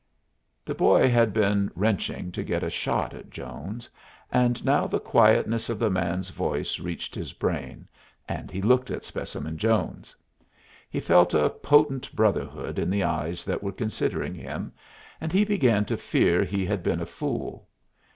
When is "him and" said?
14.33-15.31